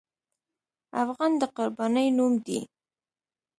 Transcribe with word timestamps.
افغان 1.03 1.31
د 1.41 1.43
قربانۍ 1.55 2.07
نوم 2.17 2.33
دی. 2.45 2.59